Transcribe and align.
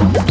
Yeah. 0.00 0.29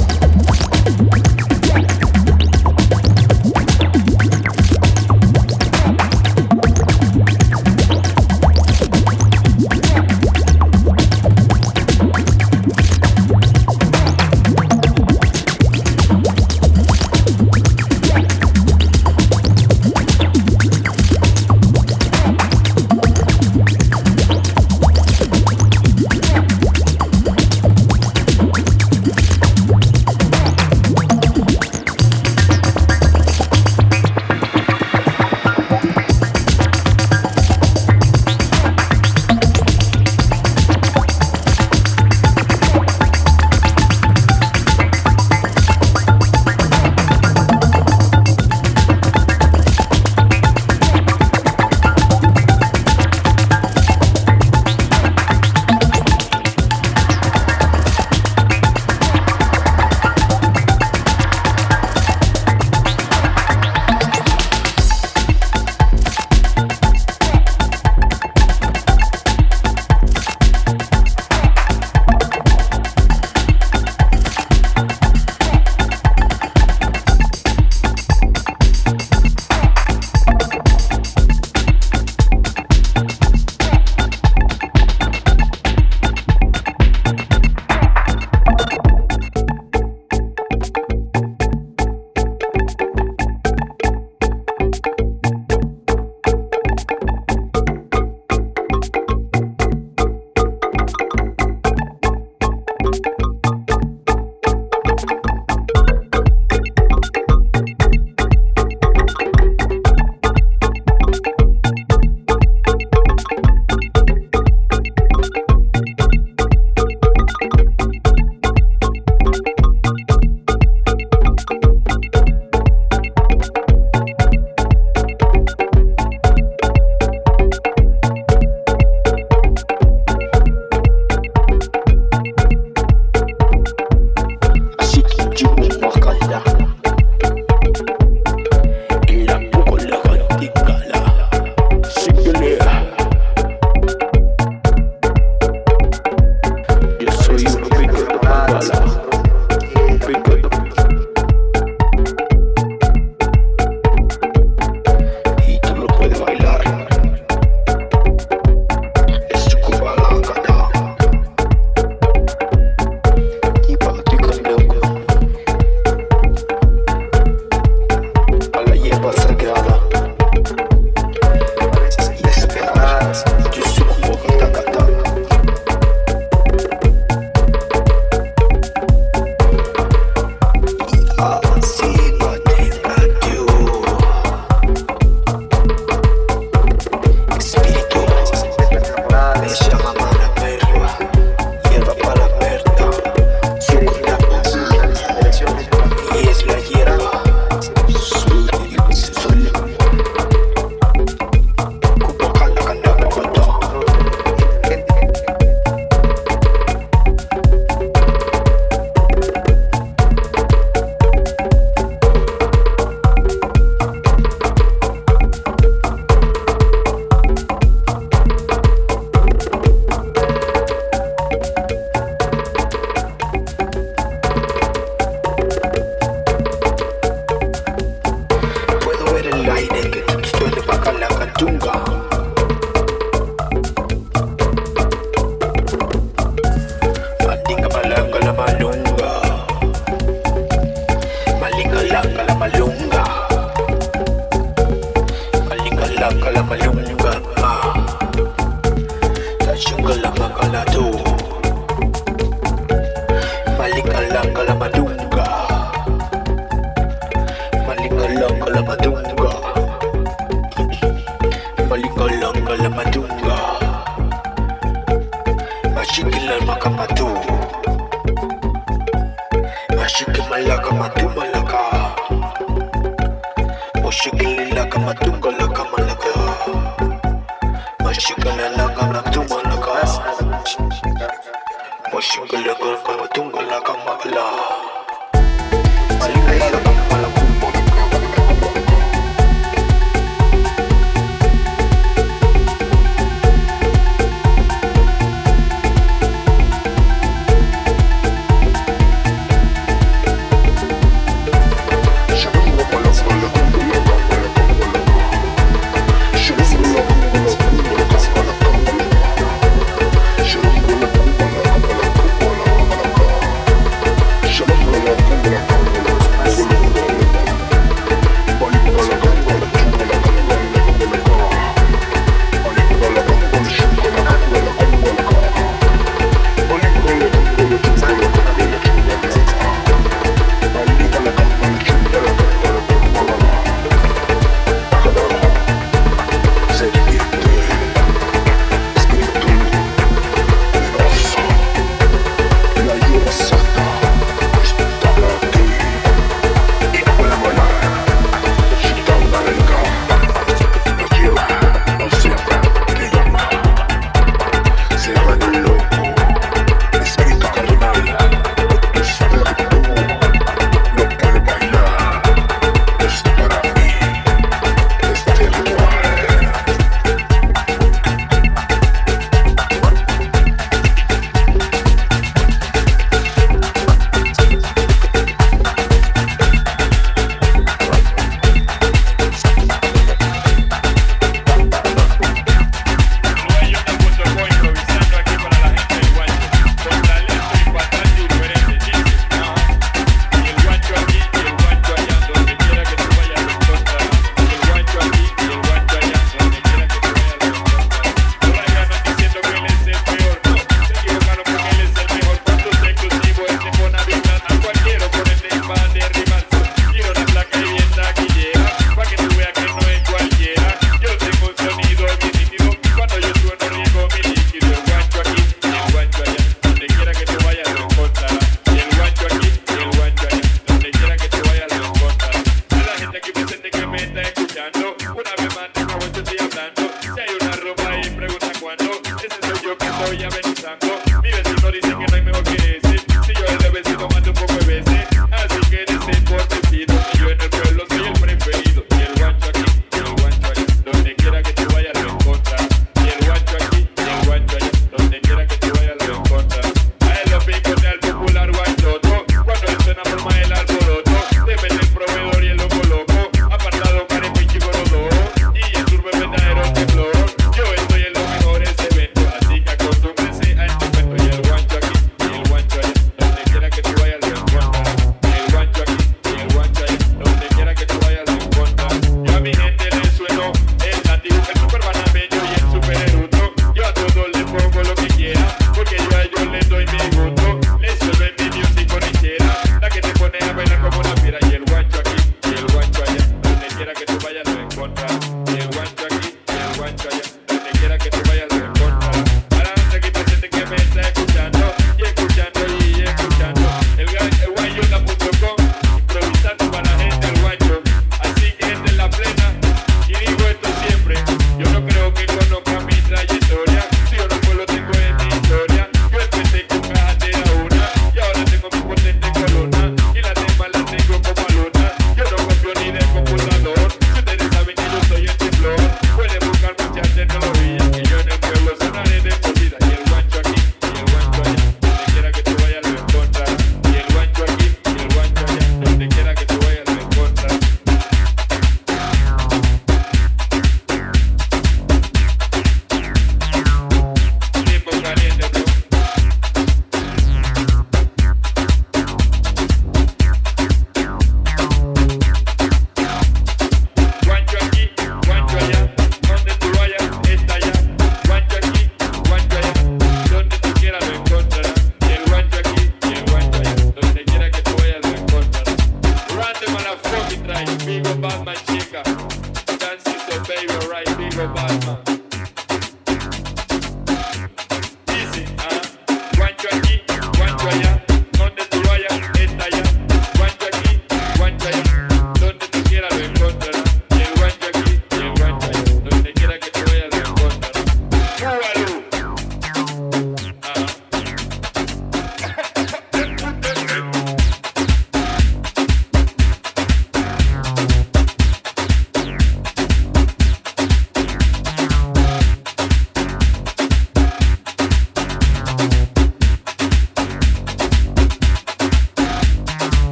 me 557.70 557.82
go 557.82 557.96
buy 557.98 558.24
my 558.24 558.49